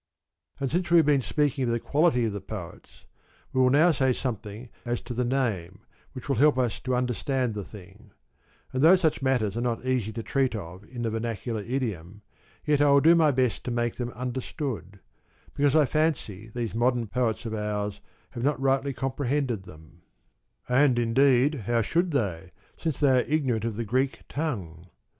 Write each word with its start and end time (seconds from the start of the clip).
And 0.59 0.71
since 0.71 0.89
we 0.89 0.97
have 0.97 1.05
been 1.05 1.21
speaking 1.21 1.63
of 1.65 1.69
the 1.69 1.79
quality 1.79 2.25
of 2.25 2.33
the 2.33 2.41
poets, 2.41 3.05
we 3.53 3.61
will 3.61 3.69
now 3.69 3.91
say 3.91 4.13
something 4.13 4.71
as 4.83 4.99
to 5.01 5.13
the 5.13 5.23
name, 5.23 5.81
which 6.13 6.27
will 6.27 6.37
help 6.37 6.57
us 6.57 6.79
to 6.79 6.95
understand 6.95 7.53
the 7.53 7.63
thing; 7.63 8.09
and 8.73 8.81
though 8.81 8.95
such 8.95 9.21
matters 9.21 9.55
are 9.55 9.61
not 9.61 9.85
easy 9.85 10.11
to 10.13 10.23
treat 10.23 10.55
of 10.55 10.83
in 10.85 11.03
the 11.03 11.11
vernacular 11.11 11.61
idiom, 11.61 12.23
yet 12.65 12.81
I 12.81 12.89
will 12.89 12.99
do 13.01 13.13
my 13.13 13.29
best 13.29 13.63
to 13.65 13.69
make 13.69 13.97
them 13.97 14.09
understood, 14.13 14.99
because 15.53 15.75
I 15.75 15.85
fancy 15.85 16.47
these 16.49 16.73
modern 16.73 17.05
poets 17.05 17.45
of 17.45 17.53
ours 17.53 18.01
have 18.31 18.41
not 18.43 18.59
rightly 18.59 18.93
comprehended 18.93 19.65
them; 19.65 20.01
and 20.67 20.97
indeed 20.97 21.53
how 21.67 21.83
should 21.83 22.09
they, 22.09 22.49
since 22.75 22.99
they 22.99 23.19
are 23.19 23.25
ignorant 23.31 23.65
of 23.65 23.75
the 23.75 23.85
Greek 23.85 24.21
tongue 24.27 24.87